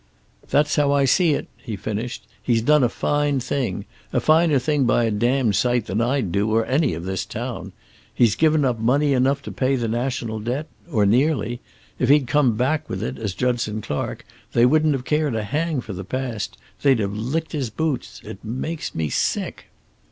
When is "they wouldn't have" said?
14.53-15.05